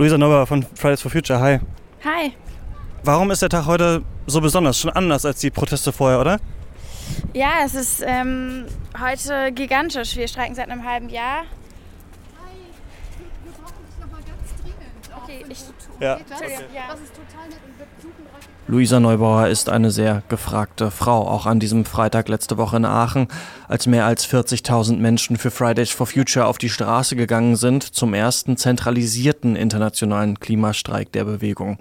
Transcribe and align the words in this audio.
Luisa 0.00 0.16
Neuber 0.16 0.46
von 0.46 0.62
Fridays 0.62 1.02
for 1.02 1.10
Future, 1.10 1.38
hi. 1.38 1.60
Hi. 2.02 2.32
Warum 3.04 3.30
ist 3.30 3.42
der 3.42 3.50
Tag 3.50 3.66
heute 3.66 4.02
so 4.26 4.40
besonders? 4.40 4.78
Schon 4.78 4.90
anders 4.92 5.26
als 5.26 5.40
die 5.40 5.50
Proteste 5.50 5.92
vorher, 5.92 6.18
oder? 6.18 6.40
Ja, 7.34 7.58
es 7.66 7.74
ist 7.74 8.02
ähm, 8.06 8.64
heute 8.98 9.52
gigantisch. 9.52 10.16
Wir 10.16 10.26
streiken 10.26 10.54
seit 10.54 10.70
einem 10.70 10.86
halben 10.86 11.10
Jahr. 11.10 11.40
Hi, 11.40 11.44
wir 13.44 13.52
brauchen 13.52 13.74
dich 13.86 14.00
nochmal 14.00 14.22
ganz 14.22 14.62
dringend. 14.62 15.22
Okay, 15.22 15.44
ich- 15.50 16.00
Ja. 16.00 16.16
Das? 16.26 16.40
Ja. 16.40 16.46
Das 16.92 17.00
ist 17.00 17.12
total 17.14 17.48
nett 17.50 17.58
und 17.66 17.78
wir 17.78 17.86
suchen 18.00 18.24
Luisa 18.70 19.00
Neubauer 19.00 19.48
ist 19.48 19.68
eine 19.68 19.90
sehr 19.90 20.22
gefragte 20.28 20.92
Frau, 20.92 21.26
auch 21.26 21.46
an 21.46 21.58
diesem 21.58 21.84
Freitag 21.84 22.28
letzte 22.28 22.56
Woche 22.56 22.76
in 22.76 22.84
Aachen, 22.84 23.26
als 23.66 23.88
mehr 23.88 24.06
als 24.06 24.28
40.000 24.28 24.98
Menschen 24.98 25.38
für 25.38 25.50
Fridays 25.50 25.90
for 25.90 26.06
Future 26.06 26.46
auf 26.46 26.56
die 26.56 26.68
Straße 26.68 27.16
gegangen 27.16 27.56
sind, 27.56 27.82
zum 27.82 28.14
ersten 28.14 28.56
zentralisierten 28.56 29.56
internationalen 29.56 30.38
Klimastreik 30.38 31.10
der 31.10 31.24
Bewegung. 31.24 31.78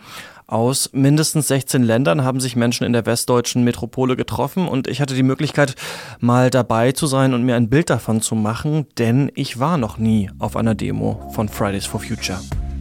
Aus 0.47 0.89
mindestens 0.91 1.47
16 1.49 1.83
Ländern 1.83 2.23
haben 2.23 2.39
sich 2.39 2.55
Menschen 2.55 2.85
in 2.85 2.93
der 2.93 3.05
westdeutschen 3.05 3.63
Metropole 3.63 4.15
getroffen 4.15 4.67
und 4.67 4.87
ich 4.87 4.99
hatte 4.99 5.13
die 5.13 5.21
Möglichkeit, 5.21 5.75
mal 6.19 6.49
dabei 6.49 6.93
zu 6.93 7.05
sein 7.05 7.35
und 7.35 7.43
mir 7.43 7.55
ein 7.55 7.69
Bild 7.69 7.91
davon 7.91 8.19
zu 8.19 8.33
machen, 8.33 8.87
denn 8.97 9.31
ich 9.35 9.59
war 9.59 9.77
noch 9.77 9.99
nie 9.99 10.31
auf 10.39 10.55
einer 10.55 10.73
Demo 10.73 11.29
von 11.35 11.49
Fridays 11.49 11.85
for 11.85 11.99
Future. 11.99 12.39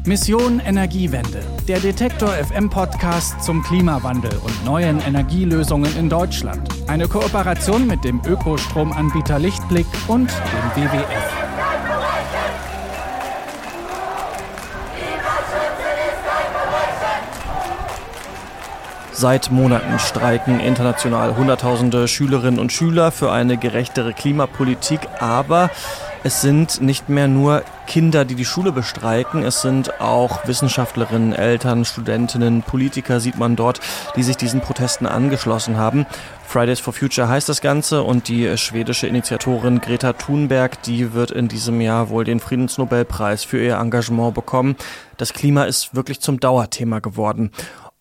Mission 0.09 0.59
Energiewende, 0.61 1.45
der 1.69 1.81
Detektor 1.81 2.31
FM 2.31 2.71
Podcast 2.71 3.43
zum 3.45 3.63
Klimawandel 3.63 4.33
und 4.43 4.65
neuen 4.65 5.03
Energielösungen 5.03 5.95
in 5.99 6.09
Deutschland. 6.09 6.67
Eine 6.87 7.07
Kooperation 7.09 7.87
mit 7.87 8.05
dem 8.05 8.23
Ökostromanbieter 8.25 9.39
Lichtblick 9.39 9.85
und 10.07 10.31
dem 10.31 10.83
WWF. 10.83 11.33
Seit 19.13 19.51
Monaten 19.51 19.99
streiken 19.99 20.59
international 20.59 21.37
Hunderttausende 21.37 22.09
Schülerinnen 22.09 22.59
und 22.59 22.73
Schüler 22.73 23.13
für 23.13 23.31
eine 23.31 23.59
gerechtere 23.59 24.15
Klimapolitik, 24.15 25.01
aber 25.21 25.69
es 26.25 26.41
sind 26.41 26.81
nicht 26.81 27.11
mehr 27.11 27.29
nur 27.29 27.63
Kinder, 27.89 28.27
die 28.27 28.35
die 28.35 28.45
Schule 28.45 28.71
bestreiken, 28.71 29.43
es 29.43 29.63
sind 29.63 29.99
auch 29.99 30.47
Wissenschaftlerinnen, 30.47 31.33
Eltern, 31.33 31.87
Studentinnen, 31.87 32.63
Politiker 32.63 33.19
sieht 33.19 33.39
man 33.39 33.57
dort, 33.57 33.81
die 34.15 34.23
sich 34.23 34.37
diesen 34.37 34.61
Protesten 34.61 35.07
angeschlossen 35.07 35.79
haben. 35.79 36.05
Fridays 36.47 36.81
for 36.81 36.93
Future 36.93 37.29
heißt 37.29 37.49
das 37.49 37.63
Ganze 37.63 38.03
und 38.03 38.29
die 38.29 38.59
schwedische 38.59 39.07
Initiatorin 39.07 39.81
Greta 39.81 40.13
Thunberg, 40.13 40.83
die 40.83 41.15
wird 41.15 41.31
in 41.31 41.49
diesem 41.49 41.81
Jahr 41.81 42.11
wohl 42.11 42.25
den 42.25 42.41
Friedensnobelpreis 42.41 43.45
für 43.45 43.59
ihr 43.59 43.77
Engagement 43.77 44.35
bekommen. 44.35 44.77
Das 45.17 45.33
Klima 45.33 45.65
ist 45.65 45.95
wirklich 45.95 46.21
zum 46.21 46.41
Dauerthema 46.41 46.99
geworden. 46.99 47.53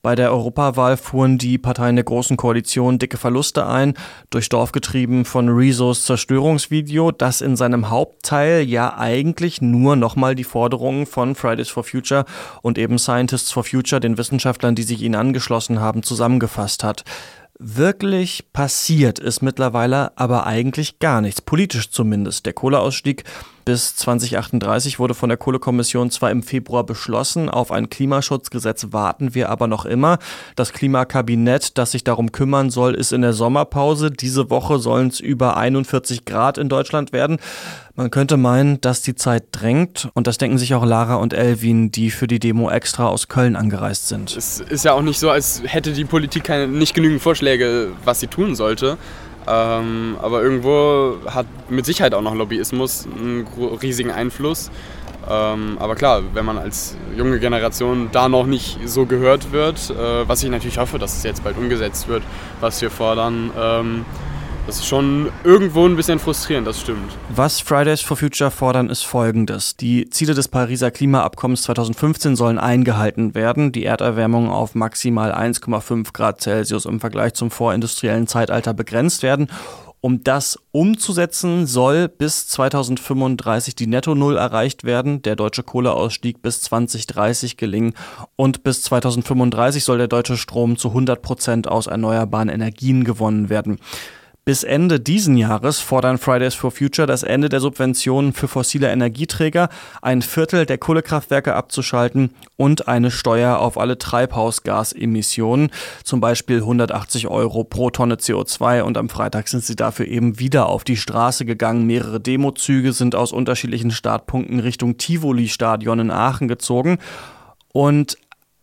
Bei 0.08 0.16
der 0.16 0.32
Europawahl 0.32 0.96
fuhren 0.96 1.38
die 1.38 1.58
Parteien 1.58 1.98
der 1.98 2.06
Großen 2.06 2.38
Koalition 2.38 2.98
dicke 2.98 3.18
Verluste 3.18 3.68
ein, 3.68 3.94
durchs 4.30 4.48
Dorf 4.48 4.72
getrieben 4.72 5.26
von 5.26 5.50
Rezos 5.50 6.06
Zerstörungsvideo, 6.06 7.12
das 7.12 7.42
in 7.42 7.58
seinem 7.58 7.90
Hauptteil 7.90 8.62
ja 8.62 8.98
eigentlich 8.98 9.62
nur 9.62 9.98
nochmal 9.98 10.34
die 10.34 10.46
Forderungen 10.46 11.08
von 11.08 11.36
Fridays 11.36 11.68
for 11.68 11.84
Future 11.84 12.24
und 12.62 12.78
eben 12.78 13.00
Scientists 13.00 13.52
for 13.52 13.66
Future, 13.66 14.00
den 14.00 14.18
Wissenschaftlern, 14.18 14.76
die 14.76 14.84
sich 14.84 15.02
ihnen 15.02 15.16
angeschlossen 15.16 15.82
haben, 15.82 16.04
zusammengefasst 16.04 16.86
hat. 16.86 17.04
Wirklich 17.60 18.54
passiert 18.54 19.20
ist 19.20 19.42
mittlerweile 19.42 20.18
aber 20.18 20.48
eigentlich 20.48 21.00
gar 21.00 21.20
nichts, 21.20 21.42
politisch 21.42 21.92
zumindest. 21.92 22.46
Der 22.46 22.54
Kohleausstieg 22.54 23.26
bis 23.68 23.98
2038 23.98 24.98
wurde 24.98 25.14
von 25.14 25.28
der 25.28 25.38
Kohlekommission 25.38 26.10
zwar 26.10 26.32
im 26.32 26.42
Februar 26.42 26.86
beschlossen, 26.86 27.50
auf 27.50 27.74
ein 27.74 27.90
Klimaschutzgesetz 27.90 28.88
warten 28.92 29.36
wir 29.36 29.50
aber 29.50 29.68
noch 29.68 29.86
immer. 29.86 30.20
Das 30.56 30.72
Klimakabinett, 30.72 31.78
das 31.78 31.92
sich 31.92 32.06
darum 32.06 32.32
kümmern 32.32 32.70
soll, 32.70 32.96
ist 32.96 33.12
in 33.12 33.22
der 33.22 33.34
Sommerpause. 33.34 34.10
Diese 34.10 34.50
Woche 34.50 34.80
sollen 34.80 35.10
es 35.10 35.20
über 35.20 35.58
41 35.58 36.24
Grad 36.24 36.58
in 36.58 36.70
Deutschland 36.70 37.12
werden. 37.12 37.40
Man 37.94 38.10
könnte 38.10 38.38
meinen, 38.38 38.80
dass 38.80 39.02
die 39.02 39.16
Zeit 39.16 39.44
drängt 39.52 40.08
und 40.14 40.28
das 40.28 40.38
denken 40.38 40.58
sich 40.58 40.74
auch 40.74 40.86
Lara 40.86 41.16
und 41.16 41.34
Elvin, 41.34 41.92
die 41.92 42.10
für 42.10 42.28
die 42.28 42.40
Demo 42.40 42.70
extra 42.70 43.08
aus 43.08 43.28
Köln 43.28 43.58
angereist 43.58 44.08
sind. 44.08 44.34
Es 44.38 44.62
ist 44.62 44.86
ja 44.86 44.94
auch 44.94 45.02
nicht 45.02 45.20
so, 45.20 45.30
als 45.30 45.62
hätte 45.66 45.92
die 45.92 46.06
Politik 46.06 46.46
keine, 46.46 46.70
nicht 46.70 46.94
genügend 46.94 47.22
Vorschläge, 47.22 47.92
was 48.06 48.22
sie 48.22 48.28
tun 48.28 48.56
sollte. 48.56 48.98
Ähm, 49.48 50.18
aber 50.22 50.42
irgendwo 50.42 51.18
hat 51.26 51.46
mit 51.70 51.86
Sicherheit 51.86 52.14
auch 52.14 52.22
noch 52.22 52.36
Lobbyismus 52.36 53.08
einen 53.08 53.48
riesigen 53.82 54.12
Einfluss. 54.12 54.70
Ähm, 55.30 55.78
aber 55.80 55.96
klar, 55.96 56.22
wenn 56.34 56.46
man 56.46 56.58
als 56.58 56.96
junge 57.16 57.40
Generation 57.40 58.10
da 58.12 58.30
noch 58.30 58.46
nicht 58.46 58.80
so 58.86 59.06
gehört 59.06 59.52
wird, 59.52 59.90
äh, 59.90 60.28
was 60.28 60.44
ich 60.44 60.50
natürlich 60.50 60.78
hoffe, 60.78 61.00
dass 61.00 61.18
es 61.18 61.24
jetzt 61.24 61.44
bald 61.44 61.58
umgesetzt 61.58 62.08
wird, 62.08 62.24
was 62.62 62.82
wir 62.82 62.90
fordern, 62.90 63.52
ähm, 63.58 64.06
das 64.68 64.80
ist 64.80 64.86
schon 64.86 65.32
irgendwo 65.46 65.86
ein 65.86 65.96
bisschen 65.96 66.20
frustrierend, 66.20 66.68
das 66.68 66.82
stimmt. 66.82 67.18
Was 67.30 67.62
Fridays 67.62 68.02
for 68.02 68.18
Future 68.18 68.52
fordern, 68.52 68.90
ist 68.90 69.04
folgendes. 69.04 69.78
Die 69.78 70.10
Ziele 70.10 70.34
des 70.34 70.50
Pariser 70.50 70.92
Klimaabkommens 70.92 71.62
2015 71.64 72.36
sollen 72.36 72.60
eingehalten 72.60 73.34
werden, 73.34 73.72
die 73.72 73.86
Erderwärmung 73.86 74.50
auf 74.50 74.76
maximal 74.76 75.34
1,5 75.34 76.12
Grad 76.12 76.42
Celsius 76.42 76.86
im 76.86 77.00
Vergleich 77.00 77.34
zum 77.34 77.50
vorindustriellen 77.50 78.28
Zeitalter 78.28 78.74
begrenzt 78.74 79.24
werden. 79.24 79.48
Um 80.02 80.24
das 80.24 80.60
umzusetzen, 80.72 81.66
soll 81.66 82.08
bis 82.10 82.48
2035 82.50 83.74
die 83.74 83.88
Netto-Null 83.88 84.38
erreicht 84.38 84.84
werden, 84.84 85.22
der 85.22 85.36
deutsche 85.36 85.64
Kohleausstieg 85.64 86.42
bis 86.42 86.62
2030 86.62 87.58
gelingen 87.58 87.94
und 88.36 88.64
bis 88.64 88.84
2035 88.84 89.84
soll 89.84 89.98
der 89.98 90.08
deutsche 90.08 90.38
Strom 90.38 90.78
zu 90.78 90.90
100 90.90 91.22
Prozent 91.22 91.68
aus 91.68 91.88
erneuerbaren 91.88 92.50
Energien 92.50 93.06
gewonnen 93.06 93.50
werden. 93.50 93.80
Bis 94.48 94.64
Ende 94.64 95.02
diesen 95.02 95.36
Jahres 95.36 95.80
fordern 95.80 96.18
Fridays 96.18 96.56
for 96.56 96.72
Future 96.72 97.06
das 97.06 97.24
Ende 97.24 97.50
der 97.50 97.60
Subventionen 97.60 98.32
für 98.32 98.48
fossile 98.48 98.90
Energieträger, 98.90 99.68
ein 100.02 100.22
Viertel 100.22 100.66
der 100.66 100.78
Kohlekraftwerke 100.78 101.54
abzuschalten 101.54 102.30
und 102.56 102.88
eine 102.88 103.12
Steuer 103.12 103.60
auf 103.60 103.78
alle 103.78 103.98
Treibhausgasemissionen, 103.98 105.70
zum 106.06 106.22
Beispiel 106.22 106.60
180 106.60 107.28
Euro 107.28 107.66
pro 107.66 107.90
Tonne 107.90 108.16
CO2. 108.16 108.84
Und 108.84 108.98
am 108.98 109.10
Freitag 109.10 109.50
sind 109.50 109.66
sie 109.66 109.76
dafür 109.76 110.08
eben 110.08 110.40
wieder 110.40 110.68
auf 110.68 110.86
die 110.86 110.96
Straße 110.96 111.44
gegangen. 111.44 111.86
Mehrere 111.86 112.22
Demozüge 112.22 112.94
sind 112.94 113.16
aus 113.16 113.34
unterschiedlichen 113.34 113.92
Startpunkten 113.92 114.62
Richtung 114.62 114.96
Tivoli-Stadion 114.96 116.00
in 116.00 116.10
Aachen 116.10 116.48
gezogen. 116.48 117.00
Und 117.74 118.18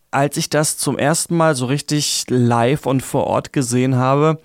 als 0.09 0.35
ich 0.37 0.49
das 0.49 0.79
zum 0.79 0.97
ersten 0.97 1.37
Mal 1.37 1.53
so 1.53 1.67
richtig 1.67 2.23
live 2.27 2.87
und 2.87 3.03
vor 3.03 3.27
Ort 3.27 3.53
gesehen 3.53 3.97
habe, 3.97 4.39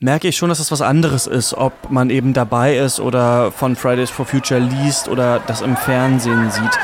merke 0.00 0.28
ich 0.28 0.36
schon, 0.36 0.48
dass 0.48 0.58
das 0.58 0.70
was 0.70 0.82
anderes 0.82 1.26
ist, 1.26 1.54
ob 1.54 1.90
man 1.90 2.10
eben 2.10 2.32
dabei 2.34 2.76
ist 2.76 3.00
oder 3.00 3.50
von 3.50 3.76
Fridays 3.76 4.10
for 4.10 4.26
Future 4.26 4.60
liest 4.60 5.08
oder 5.08 5.40
das 5.46 5.62
im 5.62 5.76
Fernsehen 5.76 6.50
sieht. 6.50 6.78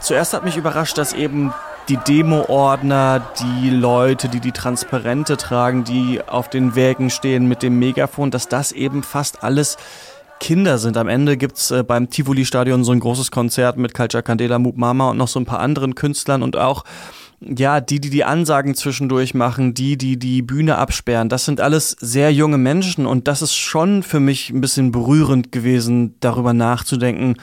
Zuerst 0.00 0.34
hat 0.34 0.44
mich 0.44 0.56
überrascht, 0.56 0.98
dass 0.98 1.14
eben 1.14 1.52
die 1.88 1.96
Demo-Ordner, 1.96 3.22
die 3.40 3.70
Leute, 3.70 4.28
die 4.28 4.40
die 4.40 4.52
Transparente 4.52 5.36
tragen, 5.36 5.84
die 5.84 6.20
auf 6.26 6.50
den 6.50 6.74
Wägen 6.74 7.10
stehen 7.10 7.46
mit 7.46 7.62
dem 7.62 7.78
Megafon, 7.78 8.30
dass 8.30 8.48
das 8.48 8.72
eben 8.72 9.02
fast 9.02 9.44
alles 9.44 9.76
Kinder 10.40 10.78
sind. 10.78 10.96
Am 10.96 11.08
Ende 11.08 11.36
gibt's 11.36 11.70
äh, 11.70 11.82
beim 11.82 12.10
Tivoli-Stadion 12.10 12.84
so 12.84 12.92
ein 12.92 13.00
großes 13.00 13.30
Konzert 13.30 13.76
mit 13.76 13.94
Culture 13.94 14.22
Candela, 14.22 14.58
Moop 14.58 14.76
Mama 14.76 15.10
und 15.10 15.16
noch 15.16 15.28
so 15.28 15.40
ein 15.40 15.46
paar 15.46 15.60
anderen 15.60 15.94
Künstlern 15.94 16.42
und 16.42 16.56
auch 16.56 16.84
ja, 17.40 17.80
die, 17.80 18.00
die 18.00 18.10
die 18.10 18.24
Ansagen 18.24 18.74
zwischendurch 18.74 19.34
machen, 19.34 19.74
die, 19.74 19.98
die 19.98 20.18
die 20.18 20.40
Bühne 20.40 20.78
absperren, 20.78 21.28
das 21.28 21.44
sind 21.44 21.60
alles 21.60 21.90
sehr 21.90 22.32
junge 22.32 22.58
Menschen 22.58 23.06
und 23.06 23.28
das 23.28 23.42
ist 23.42 23.54
schon 23.54 24.02
für 24.02 24.20
mich 24.20 24.50
ein 24.50 24.62
bisschen 24.62 24.90
berührend 24.90 25.52
gewesen, 25.52 26.14
darüber 26.20 26.54
nachzudenken, 26.54 27.36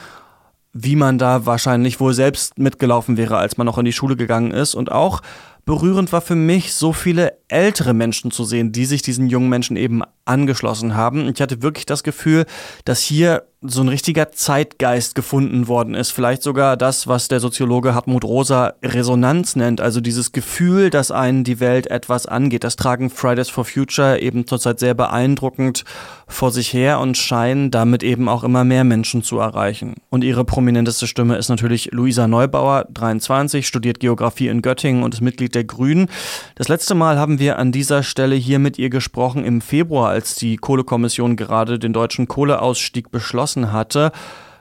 wie 0.74 0.96
man 0.96 1.18
da 1.18 1.46
wahrscheinlich 1.46 2.00
wohl 2.00 2.12
selbst 2.12 2.58
mitgelaufen 2.58 3.16
wäre, 3.16 3.38
als 3.38 3.56
man 3.56 3.64
noch 3.64 3.78
in 3.78 3.84
die 3.84 3.92
Schule 3.92 4.16
gegangen 4.16 4.50
ist. 4.50 4.74
Und 4.74 4.90
auch 4.90 5.22
berührend 5.64 6.12
war 6.12 6.20
für 6.20 6.34
mich, 6.34 6.74
so 6.74 6.92
viele 6.92 7.38
ältere 7.46 7.94
Menschen 7.94 8.32
zu 8.32 8.44
sehen, 8.44 8.72
die 8.72 8.84
sich 8.84 9.00
diesen 9.00 9.28
jungen 9.28 9.48
Menschen 9.48 9.76
eben 9.76 10.02
angeschlossen 10.24 10.94
haben. 10.94 11.28
Ich 11.28 11.40
hatte 11.40 11.62
wirklich 11.62 11.86
das 11.86 12.02
Gefühl, 12.02 12.46
dass 12.84 13.00
hier 13.00 13.44
so 13.66 13.80
ein 13.80 13.88
richtiger 13.88 14.30
Zeitgeist 14.30 15.14
gefunden 15.14 15.68
worden 15.68 15.94
ist. 15.94 16.10
Vielleicht 16.10 16.42
sogar 16.42 16.76
das, 16.76 17.08
was 17.08 17.28
der 17.28 17.40
Soziologe 17.40 17.94
Hartmut 17.94 18.22
Rosa 18.22 18.74
Resonanz 18.82 19.56
nennt. 19.56 19.80
Also 19.80 20.02
dieses 20.02 20.32
Gefühl, 20.32 20.90
dass 20.90 21.10
einen 21.10 21.44
die 21.44 21.60
Welt 21.60 21.86
etwas 21.86 22.26
angeht. 22.26 22.62
Das 22.62 22.76
tragen 22.76 23.08
Fridays 23.08 23.48
for 23.48 23.64
Future 23.64 24.20
eben 24.20 24.46
zurzeit 24.46 24.78
sehr 24.80 24.92
beeindruckend 24.92 25.84
vor 26.26 26.50
sich 26.50 26.72
her 26.74 27.00
und 27.00 27.16
scheinen 27.16 27.70
damit 27.70 28.02
eben 28.02 28.28
auch 28.28 28.44
immer 28.44 28.64
mehr 28.64 28.84
Menschen 28.84 29.22
zu 29.22 29.38
erreichen. 29.38 29.94
Und 30.10 30.24
ihre 30.24 30.44
prominenteste 30.44 31.06
Stimme 31.06 31.36
ist 31.36 31.48
natürlich 31.48 31.90
Luisa 31.92 32.28
Neubauer, 32.28 32.86
23, 32.92 33.66
studiert 33.66 34.00
Geografie 34.00 34.48
in 34.48 34.60
Göttingen 34.60 35.02
und 35.02 35.14
ist 35.14 35.20
Mitglied 35.20 35.54
der 35.54 35.64
Grünen. 35.64 36.08
Das 36.54 36.68
letzte 36.68 36.94
Mal 36.94 37.18
haben 37.18 37.38
wir 37.38 37.58
an 37.58 37.72
dieser 37.72 38.02
Stelle 38.02 38.34
hier 38.34 38.58
mit 38.58 38.78
ihr 38.78 38.90
gesprochen 38.90 39.44
im 39.44 39.60
Februar, 39.60 40.13
als 40.14 40.34
die 40.34 40.56
Kohlekommission 40.56 41.36
gerade 41.36 41.78
den 41.78 41.92
deutschen 41.92 42.28
Kohleausstieg 42.28 43.10
beschlossen 43.10 43.72
hatte. 43.72 44.12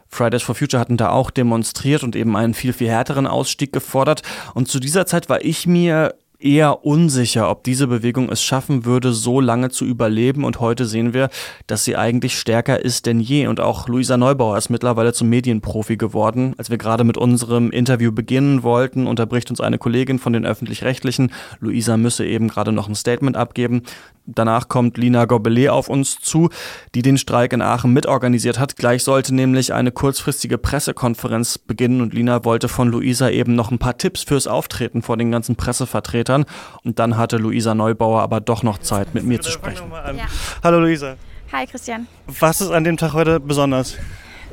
Fridays 0.10 0.44
for 0.44 0.56
Future 0.56 0.80
hatten 0.80 0.98
da 0.98 1.10
auch 1.10 1.32
demonstriert 1.32 2.04
und 2.04 2.16
eben 2.16 2.36
einen 2.36 2.54
viel, 2.54 2.74
viel 2.74 2.90
härteren 2.90 3.28
Ausstieg 3.28 3.72
gefordert. 3.74 4.22
Und 4.54 4.68
zu 4.68 4.80
dieser 4.80 5.06
Zeit 5.06 5.30
war 5.30 5.44
ich 5.44 5.66
mir 5.66 6.16
eher 6.44 6.86
unsicher, 6.86 7.50
ob 7.50 7.64
diese 7.64 7.88
Bewegung 7.88 8.30
es 8.30 8.44
schaffen 8.44 8.86
würde, 8.86 9.14
so 9.14 9.40
lange 9.40 9.70
zu 9.70 9.86
überleben. 9.86 10.44
Und 10.44 10.60
heute 10.60 10.86
sehen 10.86 11.14
wir, 11.14 11.30
dass 11.68 11.86
sie 11.86 11.96
eigentlich 11.96 12.38
stärker 12.38 12.84
ist 12.84 13.06
denn 13.06 13.20
je. 13.20 13.48
Und 13.48 13.60
auch 13.60 13.88
Luisa 13.88 14.18
Neubauer 14.18 14.58
ist 14.58 14.70
mittlerweile 14.70 15.14
zum 15.14 15.30
Medienprofi 15.30 15.96
geworden. 15.96 16.54
Als 16.58 16.70
wir 16.70 16.78
gerade 16.78 17.04
mit 17.04 17.18
unserem 17.18 17.72
Interview 17.72 18.12
beginnen 18.12 18.64
wollten, 18.64 19.08
unterbricht 19.08 19.50
uns 19.50 19.62
eine 19.62 19.78
Kollegin 19.78 20.20
von 20.20 20.34
den 20.34 20.46
Öffentlich-Rechtlichen. 20.46 21.32
Luisa 21.60 21.98
müsse 21.98 22.26
eben 22.26 22.50
gerade 22.50 22.72
noch 22.72 22.90
ein 22.90 22.96
Statement 22.96 23.38
abgeben. 23.38 23.84
Danach 24.26 24.70
kommt 24.70 24.98
Lina 24.98 25.26
Gobelet 25.26 25.70
auf 25.70 25.90
uns 25.90 26.20
zu, 26.20 26.50
die 26.96 27.02
den 27.02 27.18
Streik 27.18 27.52
in 27.52 27.62
Aachen 27.62 27.92
mitorganisiert 27.92 28.58
hat. 28.58 28.78
Gleich 28.78 29.04
sollte 29.04 29.36
nämlich 29.36 29.74
eine 29.74 29.92
kurzfristige 29.92 30.58
Pressekonferenz 30.58 31.58
beginnen 31.58 32.00
und 32.00 32.14
Lina 32.14 32.46
wollte 32.46 32.70
von 32.70 32.88
Luisa 32.88 33.30
eben 33.30 33.56
noch 33.56 33.70
ein 33.70 33.80
paar 33.80 33.98
Tipps 33.98 34.24
fürs 34.24 34.48
Auftreten 34.48 35.02
vor 35.02 35.18
den 35.18 35.30
ganzen 35.30 35.58
Pressevertretern. 35.58 36.46
Und 36.84 37.00
dann 37.00 37.18
hatte 37.18 37.36
Luisa 37.38 37.76
Neubauer 37.76 38.22
aber 38.22 38.40
doch 38.40 38.64
noch 38.64 38.78
Zeit, 38.78 39.14
mit 39.14 39.26
mir 39.26 39.42
zu 39.42 39.52
sprechen. 39.52 39.92
Ja. 39.92 40.26
Hallo 40.64 40.80
Luisa. 40.80 41.16
Hi 41.52 41.68
Christian. 41.68 42.08
Was 42.28 42.62
ist 42.62 42.72
an 42.72 42.86
dem 42.86 42.96
Tag 42.96 43.14
heute 43.14 43.42
besonders? 43.42 43.98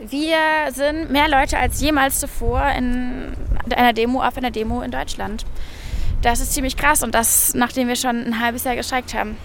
Wir 0.09 0.39
sind 0.73 1.13
mehr 1.13 1.29
Leute 1.29 1.59
als 1.59 1.81
jemals 1.81 2.19
zuvor 2.19 2.63
in 2.77 3.35
einer 3.71 3.93
Demo 3.93 4.23
auf 4.23 4.37
einer 4.37 4.51
Demo 4.51 4.83
in 4.83 4.91
Deutschland. 4.91 5.45
Das 6.23 6.41
ist 6.41 6.55
ziemlich 6.55 6.77
krass 6.77 7.03
und 7.03 7.15
das, 7.15 7.55
nachdem 7.55 7.87
wir 7.89 7.97
schon 7.97 8.25
ein 8.25 8.41
halbes 8.41 8.65
Jahr 8.65 8.77
gestreikt 8.77 9.15
haben. 9.15 9.37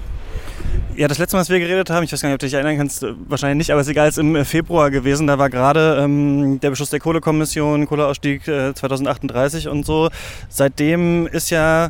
Ja, 0.98 1.10
das 1.10 1.18
letzte 1.18 1.36
Mal, 1.36 1.40
als 1.40 1.50
wir 1.50 1.60
geredet 1.60 1.90
haben, 1.90 2.04
ich 2.06 2.14
weiß 2.14 2.22
gar 2.22 2.30
nicht, 2.30 2.36
ob 2.36 2.40
du 2.40 2.46
dich 2.46 2.54
erinnern 2.54 2.78
kannst, 2.78 3.04
äh, 3.04 3.14
wahrscheinlich 3.28 3.58
nicht, 3.58 3.72
aber 3.72 3.82
es 3.82 3.88
ist 3.88 3.92
egal, 3.92 4.08
ist 4.08 4.18
im 4.18 4.36
äh, 4.38 4.46
Februar 4.46 4.92
gewesen. 4.92 5.28
Da 5.28 5.38
war 5.38 5.50
gerade 5.50 6.00
ähm, 6.02 6.62
der 6.62 6.70
Beschluss 6.70 6.90
der 6.90 7.02
Kohlekommission, 7.02 7.86
Kohleausstieg 7.86 8.48
äh, 8.48 8.74
2038 8.74 9.68
und 9.68 9.86
so. 9.86 10.10
Seitdem 10.48 11.28
ist 11.28 11.50
ja, 11.50 11.90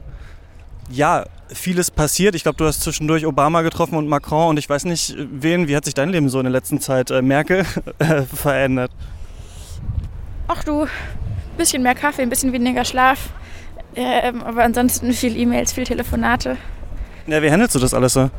ja, 0.90 1.26
vieles 1.50 1.92
passiert. 1.92 2.34
Ich 2.34 2.42
glaube, 2.42 2.58
du 2.58 2.66
hast 2.66 2.82
zwischendurch 2.82 3.28
Obama 3.28 3.62
getroffen 3.62 3.96
und 3.96 4.08
Macron 4.08 4.50
und 4.50 4.58
ich 4.58 4.68
weiß 4.68 4.86
nicht, 4.86 5.16
wen, 5.18 5.68
wie 5.68 5.76
hat 5.76 5.86
sich 5.86 5.94
dein 5.94 6.10
Leben 6.10 6.30
so 6.30 6.40
in 6.40 6.46
der 6.46 6.52
letzten 6.52 6.82
Zeit, 6.82 7.12
äh, 7.12 7.22
Merkel, 7.22 7.64
äh, 8.00 8.24
verändert? 8.24 8.92
Ach 10.48 10.64
du, 10.64 10.84
ein 10.84 10.90
bisschen 11.58 11.84
mehr 11.84 11.96
Kaffee, 11.96 12.24
ein 12.24 12.30
bisschen 12.30 12.54
weniger 12.54 12.84
Schlaf. 12.84 13.30
Ähm, 13.96 14.42
aber 14.42 14.64
ansonsten 14.64 15.14
viel 15.14 15.38
E-Mails, 15.38 15.74
viel 15.74 15.84
Telefonate. 15.84 16.58
Ja, 17.28 17.42
wie 17.44 17.52
handelst 17.52 17.76
du 17.76 17.80
das 17.80 17.94
alles 17.94 18.14
so? 18.14 18.32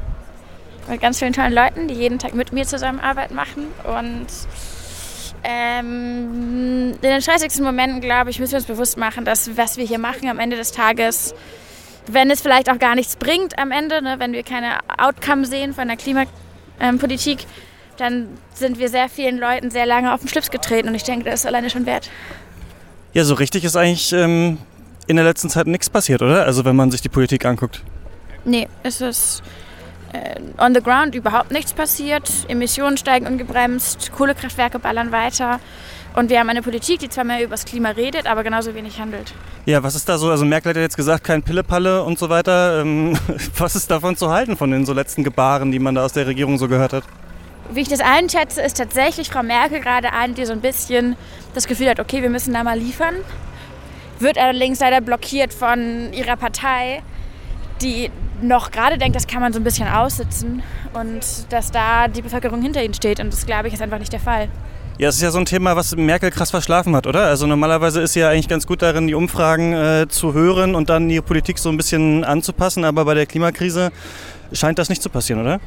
Mit 0.88 1.00
ganz 1.00 1.18
vielen 1.18 1.32
tollen 1.32 1.52
Leuten, 1.52 1.88
die 1.88 1.94
jeden 1.94 2.18
Tag 2.18 2.34
mit 2.34 2.52
mir 2.52 2.66
Zusammenarbeit 2.66 3.30
machen. 3.30 3.66
Und 3.84 4.26
ähm, 5.44 6.92
in 6.94 7.00
den 7.00 7.22
stressigsten 7.22 7.64
Momenten, 7.64 8.00
glaube 8.00 8.30
ich, 8.30 8.38
müssen 8.38 8.52
wir 8.52 8.58
uns 8.58 8.66
bewusst 8.66 8.96
machen, 8.96 9.24
dass 9.24 9.56
was 9.56 9.76
wir 9.76 9.84
hier 9.84 9.98
machen 9.98 10.28
am 10.28 10.38
Ende 10.38 10.56
des 10.56 10.72
Tages, 10.72 11.34
wenn 12.06 12.30
es 12.30 12.40
vielleicht 12.40 12.70
auch 12.70 12.78
gar 12.78 12.94
nichts 12.94 13.16
bringt 13.16 13.58
am 13.58 13.70
Ende, 13.70 14.02
ne, 14.02 14.16
wenn 14.18 14.32
wir 14.32 14.42
keine 14.42 14.78
Outcome 14.98 15.46
sehen 15.46 15.74
von 15.74 15.88
der 15.88 15.96
Klimapolitik, 15.96 17.40
ähm, 17.40 17.46
dann 17.96 18.28
sind 18.54 18.78
wir 18.78 18.88
sehr 18.88 19.08
vielen 19.08 19.38
Leuten 19.38 19.70
sehr 19.70 19.86
lange 19.86 20.12
auf 20.12 20.20
den 20.20 20.28
Schlips 20.28 20.50
getreten. 20.50 20.88
Und 20.88 20.94
ich 20.94 21.04
denke, 21.04 21.24
das 21.24 21.40
ist 21.40 21.46
alleine 21.46 21.70
schon 21.70 21.86
wert. 21.86 22.10
Ja, 23.12 23.24
so 23.24 23.34
richtig 23.34 23.64
ist 23.64 23.76
eigentlich 23.76 24.12
ähm, 24.12 24.58
in 25.06 25.16
der 25.16 25.24
letzten 25.24 25.48
Zeit 25.48 25.66
nichts 25.66 25.88
passiert, 25.88 26.22
oder? 26.22 26.44
Also 26.44 26.64
wenn 26.64 26.76
man 26.76 26.90
sich 26.90 27.00
die 27.00 27.08
Politik 27.08 27.44
anguckt. 27.46 27.82
Nee, 28.44 28.68
es 28.82 29.00
ist 29.00 29.42
on 30.58 30.74
the 30.74 30.80
ground 30.80 31.14
überhaupt 31.14 31.50
nichts 31.50 31.72
passiert. 31.72 32.30
Emissionen 32.48 32.96
steigen 32.96 33.26
ungebremst, 33.26 34.12
Kohlekraftwerke 34.12 34.78
ballern 34.78 35.12
weiter. 35.12 35.60
Und 36.16 36.30
wir 36.30 36.40
haben 36.40 36.48
eine 36.48 36.62
Politik, 36.62 37.00
die 37.00 37.10
zwar 37.10 37.24
mehr 37.24 37.42
über 37.42 37.50
das 37.50 37.66
Klima 37.66 37.90
redet, 37.90 38.26
aber 38.26 38.42
genauso 38.42 38.74
wenig 38.74 38.98
handelt. 38.98 39.34
Ja, 39.66 39.82
was 39.82 39.94
ist 39.94 40.08
da 40.08 40.16
so? 40.16 40.30
Also 40.30 40.46
Merkel 40.46 40.70
hat 40.70 40.76
ja 40.76 40.82
jetzt 40.82 40.96
gesagt, 40.96 41.24
kein 41.24 41.42
Pillepalle 41.42 42.02
und 42.02 42.18
so 42.18 42.30
weiter. 42.30 42.80
Ähm, 42.80 43.18
was 43.58 43.76
ist 43.76 43.90
davon 43.90 44.16
zu 44.16 44.30
halten, 44.30 44.56
von 44.56 44.70
den 44.70 44.86
so 44.86 44.94
letzten 44.94 45.24
Gebaren, 45.24 45.70
die 45.72 45.78
man 45.78 45.94
da 45.94 46.04
aus 46.06 46.14
der 46.14 46.26
Regierung 46.26 46.56
so 46.56 46.68
gehört 46.68 46.94
hat? 46.94 47.04
Wie 47.70 47.80
ich 47.80 47.88
das 47.88 48.00
einschätze, 48.00 48.62
ist 48.62 48.78
tatsächlich 48.78 49.28
Frau 49.28 49.42
Merkel 49.42 49.80
gerade 49.80 50.12
eine, 50.12 50.32
die 50.32 50.46
so 50.46 50.52
ein 50.52 50.62
bisschen 50.62 51.16
das 51.54 51.66
Gefühl 51.66 51.90
hat, 51.90 52.00
okay, 52.00 52.22
wir 52.22 52.30
müssen 52.30 52.54
da 52.54 52.64
mal 52.64 52.78
liefern. 52.78 53.16
Wird 54.18 54.38
allerdings 54.38 54.80
leider 54.80 55.02
blockiert 55.02 55.52
von 55.52 56.12
ihrer 56.14 56.36
Partei, 56.36 57.02
die 57.82 58.10
noch 58.42 58.70
gerade 58.70 58.98
denkt, 58.98 59.16
das 59.16 59.26
kann 59.26 59.40
man 59.40 59.52
so 59.52 59.60
ein 59.60 59.64
bisschen 59.64 59.88
aussitzen 59.88 60.62
und 60.92 61.20
dass 61.50 61.70
da 61.70 62.08
die 62.08 62.22
Bevölkerung 62.22 62.62
hinter 62.62 62.82
ihnen 62.82 62.94
steht. 62.94 63.20
Und 63.20 63.32
das, 63.32 63.46
glaube 63.46 63.68
ich, 63.68 63.74
ist 63.74 63.82
einfach 63.82 63.98
nicht 63.98 64.12
der 64.12 64.20
Fall. 64.20 64.48
Ja, 64.98 65.10
es 65.10 65.16
ist 65.16 65.22
ja 65.22 65.30
so 65.30 65.38
ein 65.38 65.44
Thema, 65.44 65.76
was 65.76 65.94
Merkel 65.94 66.30
krass 66.30 66.50
verschlafen 66.50 66.96
hat, 66.96 67.06
oder? 67.06 67.26
Also 67.26 67.46
normalerweise 67.46 68.00
ist 68.00 68.14
sie 68.14 68.20
ja 68.20 68.30
eigentlich 68.30 68.48
ganz 68.48 68.66
gut 68.66 68.80
darin, 68.80 69.06
die 69.06 69.14
Umfragen 69.14 69.74
äh, 69.74 70.06
zu 70.08 70.32
hören 70.32 70.74
und 70.74 70.88
dann 70.88 71.10
ihre 71.10 71.22
Politik 71.22 71.58
so 71.58 71.68
ein 71.68 71.76
bisschen 71.76 72.24
anzupassen. 72.24 72.82
Aber 72.84 73.04
bei 73.04 73.12
der 73.12 73.26
Klimakrise 73.26 73.92
scheint 74.52 74.78
das 74.78 74.88
nicht 74.88 75.02
zu 75.02 75.10
passieren, 75.10 75.42
oder? 75.42 75.60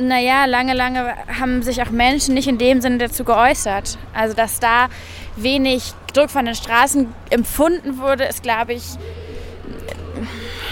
Naja, 0.00 0.46
lange, 0.46 0.74
lange 0.74 1.14
haben 1.38 1.62
sich 1.62 1.80
auch 1.82 1.90
Menschen 1.90 2.34
nicht 2.34 2.48
in 2.48 2.58
dem 2.58 2.80
Sinne 2.80 2.98
dazu 2.98 3.22
geäußert. 3.22 3.98
Also, 4.14 4.34
dass 4.34 4.58
da 4.58 4.88
wenig 5.36 5.92
Druck 6.12 6.30
von 6.30 6.46
den 6.46 6.54
Straßen 6.54 7.06
empfunden 7.30 7.98
wurde, 7.98 8.24
ist, 8.24 8.42
glaube 8.42 8.72
ich, 8.72 8.82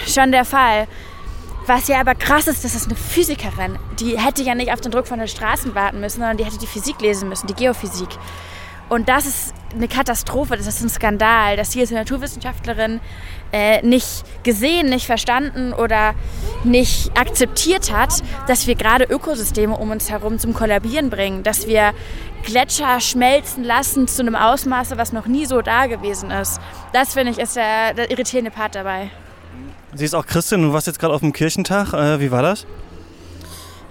schon 0.06 0.32
der 0.32 0.44
Fall. 0.44 0.88
Was 1.72 1.86
ja 1.86 2.00
aber 2.00 2.16
krass 2.16 2.48
ist, 2.48 2.64
das 2.64 2.74
ist 2.74 2.86
eine 2.86 2.96
Physikerin. 2.96 3.78
Die 4.00 4.18
hätte 4.18 4.42
ja 4.42 4.56
nicht 4.56 4.72
auf 4.72 4.80
den 4.80 4.90
Druck 4.90 5.06
von 5.06 5.20
den 5.20 5.28
Straßen 5.28 5.72
warten 5.76 6.00
müssen, 6.00 6.18
sondern 6.18 6.36
die 6.36 6.44
hätte 6.44 6.58
die 6.58 6.66
Physik 6.66 7.00
lesen 7.00 7.28
müssen, 7.28 7.46
die 7.46 7.54
Geophysik. 7.54 8.08
Und 8.88 9.08
das 9.08 9.24
ist 9.24 9.54
eine 9.72 9.86
Katastrophe, 9.86 10.56
das 10.56 10.66
ist 10.66 10.82
ein 10.82 10.88
Skandal, 10.88 11.56
dass 11.56 11.70
sie 11.70 11.80
als 11.80 11.92
Naturwissenschaftlerin 11.92 12.98
äh, 13.52 13.86
nicht 13.86 14.24
gesehen, 14.42 14.88
nicht 14.88 15.06
verstanden 15.06 15.72
oder 15.72 16.16
nicht 16.64 17.16
akzeptiert 17.16 17.92
hat, 17.92 18.14
dass 18.48 18.66
wir 18.66 18.74
gerade 18.74 19.04
Ökosysteme 19.04 19.76
um 19.76 19.92
uns 19.92 20.10
herum 20.10 20.40
zum 20.40 20.54
Kollabieren 20.54 21.08
bringen, 21.08 21.44
dass 21.44 21.68
wir 21.68 21.92
Gletscher 22.42 22.98
schmelzen 22.98 23.62
lassen 23.62 24.08
zu 24.08 24.22
einem 24.22 24.34
Ausmaße, 24.34 24.98
was 24.98 25.12
noch 25.12 25.26
nie 25.26 25.46
so 25.46 25.62
da 25.62 25.86
gewesen 25.86 26.32
ist. 26.32 26.60
Das 26.92 27.14
finde 27.14 27.30
ich 27.30 27.38
ist 27.38 27.54
der, 27.54 27.94
der 27.94 28.10
irritierende 28.10 28.50
Part 28.50 28.74
dabei. 28.74 29.12
Sie 29.94 30.04
ist 30.04 30.14
auch 30.14 30.26
Christin, 30.26 30.62
du 30.62 30.72
warst 30.72 30.86
jetzt 30.86 30.98
gerade 30.98 31.14
auf 31.14 31.20
dem 31.20 31.32
Kirchentag. 31.32 31.92
Äh, 31.92 32.20
wie 32.20 32.30
war 32.30 32.42
das? 32.42 32.66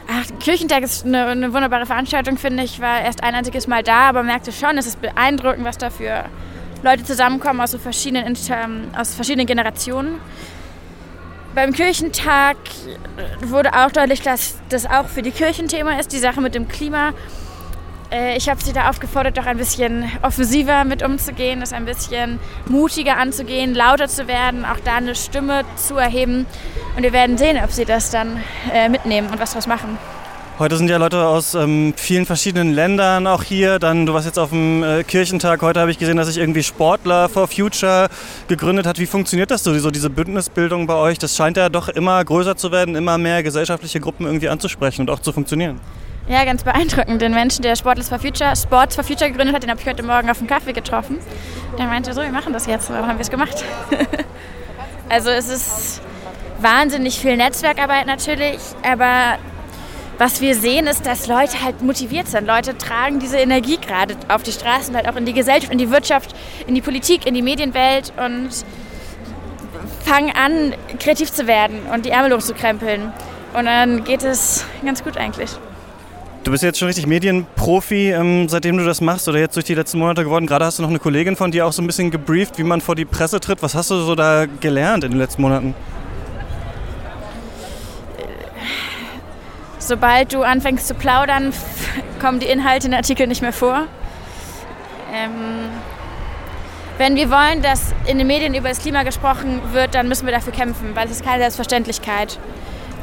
Ach, 0.08 0.26
Kirchentag 0.40 0.84
ist 0.84 1.06
eine, 1.06 1.26
eine, 1.26 1.54
wunderbare 1.54 1.86
Veranstaltung, 1.86 2.38
finde 2.38 2.64
ich. 2.64 2.76
Ich 2.76 2.82
war 2.82 3.02
erst 3.02 3.22
ein 3.22 3.36
einziges 3.36 3.68
Mal 3.68 3.84
da, 3.84 4.10
aber 4.10 4.24
merkte 4.24 4.52
schon, 4.52 4.78
es 4.78 4.88
ist 4.88 5.02
beeindruckend, 5.02 5.66
was 5.66 5.78
da 5.78 5.90
für 5.90 6.26
Leute 6.82 7.04
zusammenkommen 7.04 7.62
aus 7.62 7.72
so 7.72 7.78
verschiedenen, 7.78 8.36
aus 8.98 9.14
verschiedenen 9.14 9.46
Generationen. 9.46 10.20
Beim 11.54 11.74
Kirchentag 11.74 12.58
wurde 13.42 13.74
auch 13.74 13.92
deutlich, 13.92 14.22
dass 14.22 14.56
das 14.70 14.86
auch 14.86 15.08
für 15.08 15.22
die 15.22 15.32
Kirchen 15.32 15.68
Thema 15.68 16.00
ist, 16.00 16.14
die 16.14 16.20
Sache 16.20 16.42
mit 16.42 16.56
dem 16.56 16.68
Klima. 16.68 17.14
Äh, 18.12 18.38
ich 18.38 18.50
habe 18.50 18.64
sie 18.64 18.74
da 18.74 18.90
aufgefordert, 18.90 19.38
doch 19.38 19.46
ein 19.46 19.58
bisschen 19.58 20.10
offensiver 20.22 20.84
mit 20.84 21.04
umzugehen, 21.04 21.60
das 21.60 21.74
ein 21.74 21.86
bisschen 21.86 22.40
mutiger 22.68 23.18
anzugehen, 23.18 23.76
lauter 23.76 24.08
zu 24.08 24.28
werden, 24.28 24.66
auch 24.66 24.80
da 24.84 24.96
eine 24.96 25.16
Stimme 25.16 25.64
zu 25.76 25.96
erheben. 25.96 26.46
Und 26.96 27.04
wir 27.04 27.14
werden 27.14 27.38
sehen, 27.38 27.60
ob 27.64 27.72
sie 27.72 27.86
das 27.86 28.10
dann 28.10 28.42
äh, 28.74 28.90
mitnehmen 28.90 29.30
und 29.30 29.40
was 29.40 29.52
daraus 29.52 29.68
machen. 29.68 29.98
Heute 30.60 30.76
sind 30.76 30.90
ja 30.90 30.98
Leute 30.98 31.26
aus 31.26 31.54
ähm, 31.54 31.94
vielen 31.96 32.26
verschiedenen 32.26 32.74
Ländern 32.74 33.28
auch 33.28 33.44
hier. 33.44 33.80
Dann, 33.80 34.06
du 34.06 34.14
warst 34.14 34.26
jetzt 34.26 34.38
auf 34.38 34.50
dem 34.50 34.84
äh, 34.84 35.04
Kirchentag. 35.06 35.62
Heute 35.62 35.80
habe 35.80 35.90
ich 35.90 35.98
gesehen, 35.98 36.18
dass 36.18 36.28
sich 36.28 36.38
irgendwie 36.38 36.64
Sportler 36.64 37.30
for 37.30 37.48
Future 37.48 38.10
gegründet 38.50 38.86
hat. 38.86 39.00
Wie 39.00 39.06
funktioniert 39.06 39.52
das 39.52 39.64
so, 39.64 39.74
so, 39.80 39.90
diese 39.90 40.10
Bündnisbildung 40.10 40.86
bei 40.86 40.96
euch? 40.96 41.18
Das 41.18 41.38
scheint 41.38 41.56
ja 41.56 41.70
doch 41.70 41.88
immer 41.88 42.22
größer 42.26 42.58
zu 42.58 42.74
werden, 42.74 42.96
immer 42.96 43.18
mehr 43.18 43.42
gesellschaftliche 43.42 44.02
Gruppen 44.02 44.26
irgendwie 44.26 44.50
anzusprechen 44.50 45.04
und 45.04 45.10
auch 45.12 45.20
zu 45.20 45.32
funktionieren. 45.32 45.80
Ja, 46.30 46.46
ganz 46.46 46.64
beeindruckend. 46.64 47.24
Den 47.24 47.34
Menschen, 47.34 47.64
der 47.64 47.76
Sportless 47.76 48.08
for 48.08 48.20
Future, 48.20 48.56
Sports 48.56 48.94
for 48.94 49.04
Future 49.04 49.32
gegründet 49.32 49.56
hat, 49.56 49.64
den 49.64 49.72
habe 49.72 49.82
ich 49.82 49.88
heute 49.88 50.04
Morgen 50.04 50.30
auf 50.30 50.38
dem 50.38 50.46
Kaffee 50.46 50.74
getroffen. 50.74 51.18
Der 51.80 51.88
meinte 51.88 52.14
so, 52.14 52.22
wir 52.22 52.30
machen 52.30 52.54
das 52.54 52.68
jetzt. 52.68 52.92
Warum 52.92 53.08
haben 53.08 53.18
wir 53.18 53.24
es 53.24 53.32
gemacht? 53.32 53.66
also 55.10 55.32
es 55.32 55.50
ist 55.50 56.02
wahnsinnig 56.60 57.20
viel 57.20 57.36
Netzwerkarbeit 57.36 58.06
natürlich, 58.06 58.60
aber 58.84 59.40
was 60.20 60.40
wir 60.40 60.54
sehen, 60.54 60.86
ist, 60.86 61.08
dass 61.08 61.26
Leute 61.26 61.64
halt 61.64 61.82
motiviert 61.82 62.28
sind. 62.28 62.46
Leute 62.46 62.78
tragen 62.78 63.20
diese 63.20 63.40
Energie 63.40 63.78
gerade 63.78 64.16
auf 64.28 64.44
die 64.44 64.52
Straßen, 64.52 64.96
halt 64.96 65.08
auch 65.08 65.16
in 65.16 65.26
die 65.26 65.34
Gesellschaft, 65.34 65.72
in 65.72 65.80
die 65.80 65.90
Wirtschaft, 65.90 66.36
in 66.68 66.76
die 66.76 66.82
Politik, 66.82 67.26
in 67.26 67.34
die 67.34 67.42
Medienwelt 67.42 68.14
und 68.24 68.50
fangen 70.06 70.32
an, 70.36 70.76
kreativ 71.00 71.32
zu 71.32 71.48
werden 71.48 71.88
und 71.92 72.06
die 72.06 72.12
Ärmel 72.12 72.34
hochzukrempeln. 72.36 73.14
Und 73.56 73.66
dann 73.66 74.04
geht 74.04 74.22
es 74.24 74.64
ganz 74.86 75.04
gut 75.04 75.18
eigentlich. 75.18 75.58
Du 76.44 76.52
bist 76.52 76.64
jetzt 76.64 76.80
schon 76.80 76.88
richtig 76.88 77.06
Medienprofi, 77.06 78.12
ähm, 78.12 78.48
seitdem 78.48 78.78
du 78.78 78.86
das 78.86 79.02
machst 79.02 79.28
oder 79.28 79.40
jetzt 79.40 79.56
durch 79.56 79.66
die 79.66 79.76
letzten 79.76 80.00
Monate 80.00 80.24
geworden. 80.24 80.48
Gerade 80.48 80.66
hast 80.66 80.80
du 80.80 80.84
noch 80.84 80.90
eine 80.90 81.00
Kollegin 81.00 81.36
von 81.36 81.52
dir 81.52 81.66
auch 81.66 81.74
so 81.74 81.82
ein 81.82 81.88
bisschen 81.88 82.12
gebrieft, 82.12 82.58
wie 82.58 82.64
man 82.64 82.80
vor 82.80 82.96
die 82.96 83.06
Presse 83.06 83.40
tritt. 83.40 83.62
Was 83.62 83.76
hast 83.76 83.92
du 83.92 83.98
so 83.98 84.16
da 84.16 84.46
gelernt 84.46 85.04
in 85.04 85.12
den 85.12 85.20
letzten 85.20 85.42
Monaten? 85.42 85.76
Sobald 89.80 90.34
du 90.34 90.44
anfängst 90.44 90.88
zu 90.88 90.94
plaudern, 90.94 91.52
kommen 92.22 92.40
die 92.40 92.48
Inhalte 92.48 92.88
in 92.88 92.94
Artikeln 92.94 93.28
nicht 93.28 93.42
mehr 93.42 93.54
vor. 93.54 93.88
Ähm, 95.14 95.32
wenn 96.98 97.16
wir 97.16 97.30
wollen, 97.30 97.62
dass 97.62 97.94
in 98.08 98.18
den 98.18 98.28
Medien 98.28 98.54
über 98.54 98.70
das 98.70 98.80
Klima 98.80 99.04
gesprochen 99.04 99.62
wird, 99.72 99.94
dann 99.96 100.08
müssen 100.08 100.26
wir 100.26 100.34
dafür 100.34 100.54
kämpfen, 100.54 100.96
weil 100.96 101.06
es 101.06 101.14
ist 101.14 101.26
keine 101.26 101.40
Selbstverständlichkeit. 101.40 102.40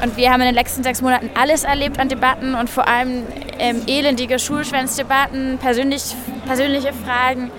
Und 0.01 0.15
wir 0.15 0.31
haben 0.31 0.41
in 0.41 0.47
den 0.47 0.55
letzten 0.55 0.83
sechs 0.83 1.01
Monaten 1.01 1.29
alles 1.39 1.63
erlebt 1.63 1.99
an 1.99 2.07
Debatten 2.07 2.53
und 2.53 2.69
vor 2.69 2.87
allem 2.87 3.23
ähm, 3.57 3.81
elendige 3.87 4.37
Schulschwänzdebatten, 4.37 5.57
persönlich, 5.57 6.15
persönliche 6.45 6.93
Fragen, 6.93 7.49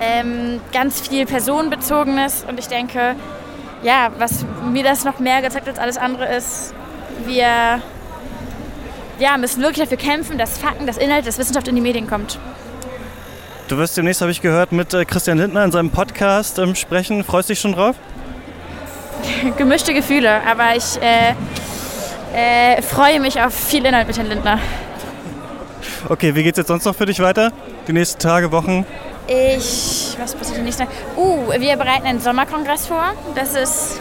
ähm, 0.00 0.60
ganz 0.72 1.08
viel 1.08 1.24
Personenbezogenes. 1.24 2.44
Und 2.46 2.58
ich 2.58 2.66
denke, 2.66 3.16
ja, 3.82 4.10
was 4.18 4.44
mir 4.70 4.84
das 4.84 5.04
noch 5.04 5.18
mehr 5.18 5.40
gezeigt 5.40 5.66
als 5.68 5.78
alles 5.78 5.96
andere 5.96 6.26
ist, 6.34 6.74
wir 7.24 7.80
ja, 9.18 9.36
müssen 9.36 9.62
wirklich 9.62 9.88
dafür 9.88 9.96
kämpfen, 9.96 10.38
dass 10.38 10.58
Fakten, 10.58 10.86
dass 10.86 10.98
Inhalt, 10.98 11.26
dass 11.26 11.38
Wissenschaft 11.38 11.68
in 11.68 11.74
die 11.74 11.80
Medien 11.80 12.06
kommt. 12.06 12.38
Du 13.68 13.76
wirst 13.76 13.96
demnächst, 13.96 14.20
habe 14.20 14.30
ich 14.30 14.40
gehört, 14.40 14.72
mit 14.72 14.94
äh, 14.94 15.04
Christian 15.04 15.38
Lindner 15.38 15.64
in 15.64 15.72
seinem 15.72 15.90
Podcast 15.90 16.58
ähm, 16.58 16.74
sprechen. 16.74 17.24
Freust 17.24 17.48
du 17.48 17.52
dich 17.52 17.60
schon 17.60 17.72
drauf? 17.72 17.96
Gemischte 19.56 19.92
Gefühle, 19.92 20.40
aber 20.46 20.76
ich 20.76 20.96
äh, 21.02 21.34
äh, 22.34 22.82
freue 22.82 23.20
mich 23.20 23.40
auf 23.40 23.54
viel 23.54 23.84
Inhalt 23.84 24.06
mit 24.06 24.16
Herrn 24.16 24.28
Lindner. 24.28 24.58
Okay, 26.08 26.34
wie 26.34 26.42
geht 26.42 26.54
es 26.54 26.58
jetzt 26.58 26.68
sonst 26.68 26.84
noch 26.84 26.94
für 26.94 27.06
dich 27.06 27.20
weiter? 27.20 27.52
Die 27.86 27.92
nächsten 27.92 28.18
Tage, 28.18 28.52
Wochen? 28.52 28.86
Ich, 29.26 30.16
was 30.18 30.34
passiert 30.34 30.58
die 30.58 30.62
nächsten 30.62 30.84
Tage? 30.84 30.94
Uh, 31.16 31.50
wir 31.58 31.76
bereiten 31.76 32.06
einen 32.06 32.20
Sommerkongress 32.20 32.86
vor. 32.86 33.12
Das 33.34 33.54
ist 33.54 34.00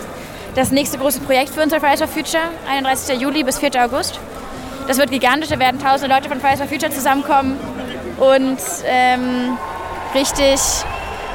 das 0.56 0.72
nächste 0.72 0.98
große 0.98 1.20
Projekt 1.22 1.50
für 1.50 1.62
unser 1.62 1.80
Fridays 1.80 2.00
for 2.00 2.08
Future, 2.08 2.44
31. 2.70 3.20
Juli 3.20 3.44
bis 3.44 3.60
4. 3.60 3.72
August. 3.84 4.20
Das 4.88 4.98
wird 4.98 5.12
gigantisch, 5.12 5.50
da 5.50 5.60
werden 5.60 5.82
tausende 5.82 6.14
Leute 6.14 6.30
von 6.30 6.40
Fridays 6.40 6.60
for 6.60 6.68
Future 6.68 6.92
zusammenkommen 6.92 7.58
und 8.18 8.58
ähm, 8.86 9.58
richtig, 10.16 10.60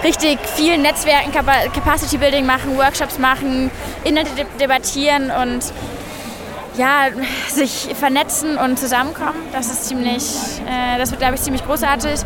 richtig 0.03 0.39
viel 0.57 0.79
Netzwerken, 0.79 1.33
Capacity 1.33 2.17
Building 2.17 2.47
machen, 2.47 2.77
Workshops 2.79 3.19
machen, 3.19 3.71
Inhalte 4.05 4.31
debattieren 4.59 5.31
und 5.31 5.63
ja, 6.77 7.07
sich 7.49 7.89
vernetzen 7.99 8.57
und 8.57 8.79
zusammenkommen. 8.79 9.39
Das 9.53 9.67
ist 9.67 9.87
ziemlich, 9.87 10.25
äh, 10.67 10.99
das 10.99 11.11
wird, 11.11 11.21
glaube 11.21 11.35
ich, 11.35 11.43
ziemlich 11.43 11.65
großartig. 11.65 12.21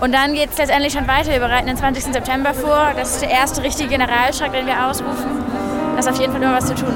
Und 0.00 0.12
dann 0.12 0.32
geht 0.34 0.50
es 0.50 0.58
letztendlich 0.58 0.92
schon 0.94 1.06
weiter. 1.06 1.30
Wir 1.30 1.40
bereiten 1.40 1.66
den 1.66 1.76
20. 1.76 2.04
September 2.04 2.54
vor. 2.54 2.92
Das 2.96 3.12
ist 3.12 3.22
der 3.22 3.30
erste 3.30 3.62
richtige 3.62 3.90
Generalstreik, 3.90 4.52
den 4.52 4.66
wir 4.66 4.86
ausrufen. 4.86 5.44
Da 5.92 5.98
ist 5.98 6.08
auf 6.08 6.18
jeden 6.18 6.32
Fall 6.32 6.42
immer 6.42 6.56
was 6.56 6.66
zu 6.66 6.74
tun. 6.74 6.94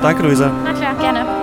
Danke, 0.00 0.22
Luisa. 0.22 0.50
Na 0.64 0.72
klar, 0.72 0.94
gerne. 0.94 1.37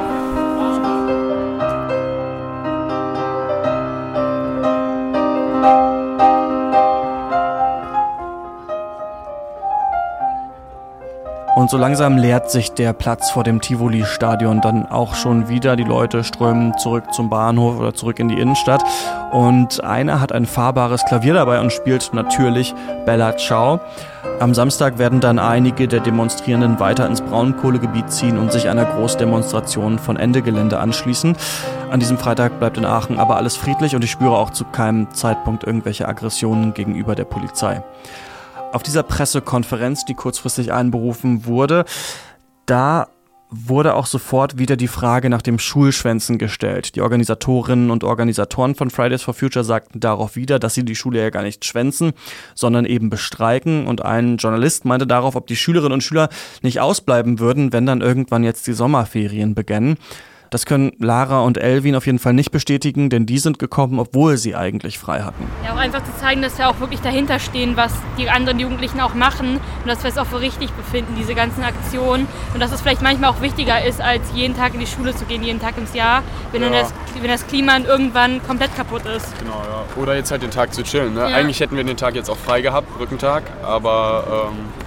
Und 11.56 11.70
so 11.70 11.78
langsam 11.78 12.18
leert 12.18 12.52
sich 12.52 12.74
der 12.74 12.92
Platz 12.92 13.32
vor 13.32 13.46
dem 13.46 13.62
Tivoli-Stadion 13.62 14.60
dann 14.60 14.88
auch 14.88 15.16
schon 15.16 15.48
wieder. 15.48 15.78
Die 15.78 15.86
Leute 15.86 16.26
strömen 16.26 16.78
zurück 16.78 17.14
zum 17.14 17.30
Bahnhof 17.30 17.80
oder 17.80 17.94
zurück 17.94 18.20
in 18.20 18.28
die 18.28 18.38
Innenstadt. 18.38 18.84
Und 19.32 19.82
einer 19.82 20.20
hat 20.20 20.34
ein 20.34 20.48
fahrbares 20.48 21.06
Klavier 21.06 21.34
dabei 21.34 21.62
und 21.62 21.72
spielt 21.72 22.14
natürlich 22.14 22.76
Bella 23.06 23.38
Ciao. 23.38 23.80
Am 24.42 24.54
Samstag 24.54 24.98
werden 24.98 25.22
dann 25.22 25.40
einige 25.40 25.88
der 25.88 26.02
Demonstrierenden 26.02 26.78
weiter 26.82 27.08
ins 27.08 27.22
Braunkohlegebiet 27.22 28.12
ziehen 28.12 28.38
und 28.38 28.52
sich 28.52 28.68
einer 28.68 28.84
Großdemonstration 28.84 29.98
von 29.98 30.18
Ende 30.18 30.42
Gelände 30.42 30.80
anschließen. 30.80 31.38
An 31.90 32.02
diesem 32.02 32.18
Freitag 32.18 32.60
bleibt 32.60 32.78
in 32.78 32.86
Aachen 32.86 33.18
aber 33.18 33.38
alles 33.38 33.56
friedlich 33.56 33.96
und 33.96 34.04
ich 34.04 34.12
spüre 34.12 34.36
auch 34.36 34.50
zu 34.50 34.66
keinem 34.66 35.14
Zeitpunkt 35.14 35.64
irgendwelche 35.64 36.06
Aggressionen 36.06 36.74
gegenüber 36.74 37.16
der 37.16 37.24
Polizei. 37.24 37.82
Auf 38.76 38.84
dieser 38.84 39.04
Pressekonferenz, 39.04 40.04
die 40.04 40.16
kurzfristig 40.16 40.74
einberufen 40.74 41.46
wurde, 41.46 41.86
da 42.66 43.08
wurde 43.50 43.94
auch 43.94 44.06
sofort 44.06 44.58
wieder 44.58 44.76
die 44.76 44.90
Frage 44.90 45.30
nach 45.30 45.42
dem 45.42 45.60
Schulschwänzen 45.60 46.38
gestellt. 46.38 46.98
Die 46.98 47.02
Organisatorinnen 47.02 47.90
und 47.90 48.04
Organisatoren 48.04 48.76
von 48.76 48.90
Fridays 48.90 49.22
for 49.22 49.34
Future 49.34 49.64
sagten 49.64 50.02
darauf 50.02 50.36
wieder, 50.36 50.60
dass 50.60 50.74
sie 50.74 50.84
die 50.84 50.98
Schule 50.98 51.22
ja 51.22 51.30
gar 51.30 51.44
nicht 51.44 51.64
schwänzen, 51.64 52.12
sondern 52.54 52.84
eben 52.84 53.10
bestreiken. 53.10 53.88
Und 53.88 54.04
ein 54.04 54.36
Journalist 54.36 54.84
meinte 54.84 55.08
darauf, 55.08 55.38
ob 55.38 55.48
die 55.48 55.56
Schülerinnen 55.56 55.94
und 55.94 56.04
Schüler 56.04 56.28
nicht 56.62 56.82
ausbleiben 56.82 57.40
würden, 57.40 57.72
wenn 57.72 57.86
dann 57.86 58.02
irgendwann 58.02 58.44
jetzt 58.44 58.68
die 58.68 58.74
Sommerferien 58.74 59.56
beginnen. 59.56 59.96
Das 60.56 60.66
können 60.66 60.94
Lara 61.00 61.42
und 61.42 61.58
Elvin 61.58 61.98
auf 61.98 62.06
jeden 62.06 62.18
Fall 62.18 62.32
nicht 62.32 62.50
bestätigen, 62.50 63.10
denn 63.10 63.26
die 63.26 63.40
sind 63.40 63.60
gekommen, 63.60 64.00
obwohl 64.00 64.38
sie 64.38 64.56
eigentlich 64.56 64.98
frei 64.98 65.20
hatten. 65.20 65.46
Ja, 65.66 65.74
auch 65.74 65.78
einfach 65.78 66.02
zu 66.06 66.16
zeigen, 66.18 66.42
dass 66.42 66.58
wir 66.58 66.70
auch 66.70 66.80
wirklich 66.80 67.02
dahinter 67.02 67.40
stehen, 67.40 67.76
was 67.76 67.92
die 68.18 68.30
anderen 68.30 68.58
Jugendlichen 68.58 69.02
auch 69.02 69.16
machen 69.16 69.58
und 69.58 69.86
dass 69.86 70.04
wir 70.04 70.12
es 70.12 70.18
auch 70.18 70.28
für 70.28 70.40
richtig 70.40 70.72
befinden, 70.72 71.14
diese 71.20 71.36
ganzen 71.36 71.62
Aktionen. 71.62 72.26
Und 72.54 72.62
dass 72.62 72.72
es 72.72 72.80
vielleicht 72.80 73.02
manchmal 73.02 73.32
auch 73.32 73.42
wichtiger 73.42 73.84
ist, 73.84 74.00
als 74.00 74.22
jeden 74.34 74.56
Tag 74.56 74.74
in 74.76 74.80
die 74.80 74.88
Schule 74.88 75.14
zu 75.14 75.26
gehen, 75.26 75.44
jeden 75.44 75.60
Tag 75.60 75.78
ins 75.78 75.94
Jahr, 75.94 76.24
wenn, 76.54 76.62
ja. 76.62 76.70
das, 76.70 76.94
wenn 77.20 77.30
das 77.30 77.46
Klima 77.48 77.78
irgendwann 77.80 78.42
komplett 78.48 78.74
kaputt 78.78 79.06
ist. 79.08 79.38
Genau, 79.40 79.62
ja. 79.62 80.02
Oder 80.02 80.16
jetzt 80.16 80.32
halt 80.32 80.42
den 80.42 80.52
Tag 80.52 80.74
zu 80.74 80.84
chillen. 80.84 81.16
Ne? 81.16 81.30
Ja. 81.30 81.36
Eigentlich 81.36 81.60
hätten 81.60 81.76
wir 81.76 81.84
den 81.84 81.98
Tag 81.98 82.16
jetzt 82.16 82.30
auch 82.30 82.38
frei 82.38 82.62
gehabt, 82.62 82.98
Brückentag, 82.98 83.44
aber 83.62 84.48
ähm, 84.54 84.85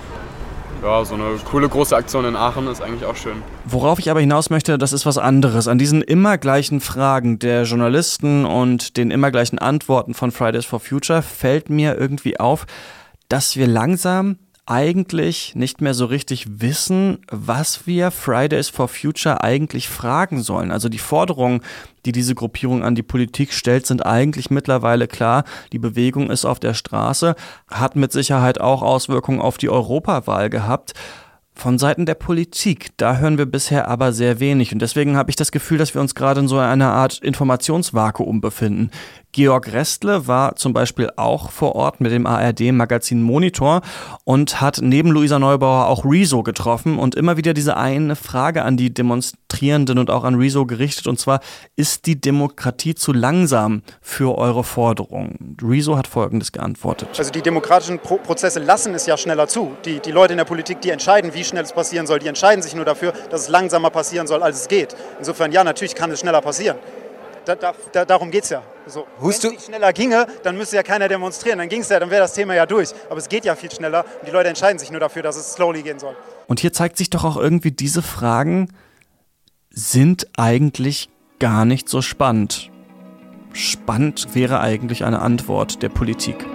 ja, 0.83 1.05
so 1.05 1.15
eine 1.15 1.39
coole 1.45 1.69
große 1.69 1.97
Aktion 1.97 2.25
in 2.25 2.37
Aachen 2.37 2.69
ist 2.69 2.81
eigentlich 2.81 3.05
auch 3.05 3.17
schön. 3.17 3.43
Worauf 3.65 3.99
ich 3.99 4.11
aber 4.11 4.21
hinaus 4.21 4.51
möchte, 4.51 4.79
das 4.79 4.93
ist 4.93 5.07
was 5.07 5.19
anderes. 5.19 5.69
An 5.69 5.79
diesen 5.79 6.03
immer 6.03 6.39
gleichen 6.39 6.81
Fragen 6.81 7.39
der 7.39 7.65
Journalisten 7.65 8.45
und 8.45 8.97
den 8.97 9.11
immer 9.11 9.31
gleichen 9.31 9.59
Antworten 9.59 10.15
von 10.15 10.31
Fridays 10.31 10.65
for 10.65 10.81
Future 10.81 11.23
fällt 11.23 11.71
mir 11.71 11.97
irgendwie 11.97 12.39
auf, 12.39 12.67
dass 13.29 13.57
wir 13.57 13.67
langsam 13.67 14.37
eigentlich 14.71 15.55
nicht 15.55 15.81
mehr 15.81 15.95
so 15.95 16.05
richtig 16.05 16.61
wissen, 16.61 17.19
was 17.31 17.87
wir 17.87 18.11
Fridays 18.11 18.69
for 18.69 18.87
Future 18.87 19.43
eigentlich 19.43 19.89
fragen 19.89 20.43
sollen. 20.43 20.71
Also 20.71 20.91
die 20.91 20.99
Forderungen, 20.99 21.63
die 22.05 22.13
diese 22.13 22.35
Gruppierung 22.35 22.85
an 22.85 22.95
die 22.95 23.03
Politik 23.03 23.55
stellt, 23.55 23.87
sind 23.87 24.05
eigentlich 24.05 24.51
mittlerweile 24.51 25.09
klar. 25.09 25.45
Die 25.73 25.79
Bewegung 25.79 26.31
ist 26.31 26.45
auf 26.45 26.61
der 26.61 26.75
Straße, 26.75 27.35
hat 27.71 27.97
mit 27.97 28.13
Sicherheit 28.13 28.61
auch 28.61 28.83
Auswirkungen 28.83 29.41
auf 29.41 29.57
die 29.57 29.71
Europawahl 29.71 30.51
gehabt. 30.51 30.93
Von 31.55 31.79
Seiten 31.79 32.07
der 32.07 32.15
Politik, 32.15 32.91
da 32.99 33.17
hören 33.17 33.39
wir 33.39 33.47
bisher 33.47 33.89
aber 33.89 34.13
sehr 34.13 34.39
wenig. 34.39 34.73
Und 34.73 34.81
deswegen 34.81 35.17
habe 35.17 35.31
ich 35.31 35.37
das 35.37 35.51
Gefühl, 35.51 35.79
dass 35.79 35.95
wir 35.95 36.01
uns 36.01 36.15
gerade 36.15 36.41
in 36.41 36.47
so 36.47 36.59
einer 36.59 36.93
Art 36.93 37.19
Informationsvakuum 37.19 38.41
befinden. 38.41 38.91
Georg 39.33 39.73
Restle 39.73 40.27
war 40.27 40.57
zum 40.57 40.73
Beispiel 40.73 41.11
auch 41.17 41.51
vor 41.51 41.75
Ort 41.75 42.01
mit 42.01 42.13
dem 42.13 42.27
ARD-Magazin 42.27 43.23
Monitor 43.23 43.83
und 44.25 44.61
hat 44.61 44.79
neben 44.83 45.11
Luisa 45.11 45.39
Neubauer 45.39 45.87
auch 45.87 46.05
Rezo 46.05 46.43
getroffen 46.43 46.99
und 46.99 47.15
immer 47.15 47.37
wieder 47.37 47.53
diese 47.53 47.77
eine 47.77 48.17
Frage 48.17 48.63
an 48.63 48.77
die 48.77 48.93
Demonstrierenden 48.93 49.99
und 49.99 50.11
auch 50.11 50.25
an 50.25 50.37
Rezo 50.37 50.67
gerichtet 50.67 51.07
und 51.07 51.21
zwar, 51.21 51.41
ist 51.77 52.07
die 52.07 52.21
Demokratie 52.21 52.95
zu 52.95 53.13
langsam 53.13 53.83
für 54.01 54.37
eure 54.39 54.65
Forderungen? 54.65 55.57
Rezo 55.63 55.97
hat 55.97 56.07
Folgendes 56.07 56.53
geantwortet. 56.53 57.09
Also 57.19 57.31
die 57.31 57.43
demokratischen 57.43 57.99
Pro 57.99 58.17
Prozesse 58.17 58.61
lassen 58.61 58.95
es 58.95 59.07
ja 59.07 59.17
schneller 59.17 59.47
zu. 59.47 59.77
Die, 59.85 60.01
die 60.01 60.11
Leute 60.11 60.33
in 60.33 60.39
der 60.39 60.45
Politik, 60.45 60.81
die 60.81 60.91
entscheiden, 60.91 61.35
wie 61.35 61.45
schnell 61.45 61.65
es 61.65 61.73
passieren 61.73 62.07
soll, 62.07 62.19
die 62.19 62.29
entscheiden 62.29 62.63
sich 62.63 62.75
nur 62.75 62.85
dafür, 62.85 63.13
dass 63.31 63.43
es 63.43 63.49
langsamer 63.49 63.91
passieren 63.91 64.27
soll, 64.27 64.43
als 64.43 64.63
es 64.63 64.69
geht. 64.69 64.97
Insofern 65.19 65.53
ja, 65.53 65.63
natürlich 65.65 65.95
kann 65.95 66.11
es 66.11 66.21
schneller 66.21 66.41
passieren 66.41 66.77
da, 67.49 67.55
da, 67.55 67.75
da, 67.93 68.05
darum 68.05 68.31
geht 68.31 68.45
es 68.45 68.51
ja. 68.51 68.63
So. 68.88 69.07
Wenn 69.21 69.30
es 69.30 69.64
schneller 69.64 69.92
ginge, 69.92 70.26
dann 70.42 70.57
müsste 70.57 70.76
ja 70.76 70.83
keiner 70.83 71.09
demonstrieren. 71.09 71.59
Dann 71.59 71.68
ging 71.68 71.83
es 71.83 71.88
ja, 71.88 72.00
dann 72.00 72.11
wäre 72.11 72.23
das 72.23 72.33
Thema 72.33 72.54
ja 72.54 72.66
durch. 72.66 72.90
Aber 73.09 73.18
es 73.18 73.28
geht 73.28 73.45
ja 73.45 73.54
viel 73.54 73.71
schneller 73.71 74.04
und 74.21 74.28
die 74.28 74.33
Leute 74.33 74.49
entscheiden 74.49 74.78
sich 74.78 74.90
nur 74.90 75.00
dafür, 75.00 75.23
dass 75.23 75.37
es 75.37 75.52
slowly 75.52 75.83
gehen 75.83 75.99
soll. 75.99 76.16
Und 76.47 76.61
hier 76.61 76.73
zeigt 76.73 76.97
sich 76.97 77.11
doch 77.11 77.25
auch 77.25 77.37
irgendwie, 77.37 77.71
diese 77.71 78.02
Fragen 78.02 78.73
sind 79.71 80.28
eigentlich 80.37 81.09
gar 81.38 81.64
nicht 81.64 81.88
so 81.88 82.02
spannend. 82.02 82.71
Spannend 83.52 84.35
wäre 84.35 84.61
eigentlich 84.61 85.04
eine 85.04 85.21
Antwort 85.21 85.83
der 85.83 85.88
Politik. 85.88 86.47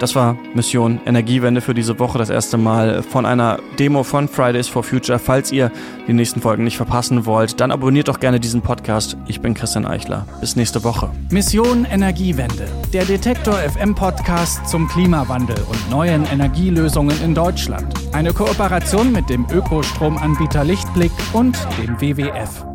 Das 0.00 0.14
war 0.14 0.38
Mission 0.54 0.98
Energiewende 1.04 1.60
für 1.60 1.74
diese 1.74 1.98
Woche. 1.98 2.16
Das 2.16 2.30
erste 2.30 2.56
Mal 2.56 3.02
von 3.02 3.26
einer 3.26 3.58
Demo 3.78 4.02
von 4.02 4.28
Fridays 4.28 4.66
for 4.66 4.82
Future. 4.82 5.18
Falls 5.18 5.52
ihr 5.52 5.70
die 6.08 6.14
nächsten 6.14 6.40
Folgen 6.40 6.64
nicht 6.64 6.78
verpassen 6.78 7.26
wollt, 7.26 7.60
dann 7.60 7.70
abonniert 7.70 8.08
doch 8.08 8.18
gerne 8.18 8.40
diesen 8.40 8.62
Podcast. 8.62 9.18
Ich 9.26 9.42
bin 9.42 9.52
Christian 9.52 9.84
Eichler. 9.84 10.26
Bis 10.40 10.56
nächste 10.56 10.82
Woche. 10.84 11.10
Mission 11.30 11.84
Energiewende. 11.84 12.66
Der 12.94 13.04
Detektor 13.04 13.54
FM 13.56 13.94
Podcast 13.94 14.66
zum 14.66 14.88
Klimawandel 14.88 15.58
und 15.68 15.90
neuen 15.90 16.24
Energielösungen 16.24 17.22
in 17.22 17.34
Deutschland. 17.34 17.92
Eine 18.12 18.32
Kooperation 18.32 19.12
mit 19.12 19.28
dem 19.28 19.46
Ökostromanbieter 19.52 20.64
Lichtblick 20.64 21.12
und 21.34 21.58
dem 21.78 22.00
WWF. 22.00 22.69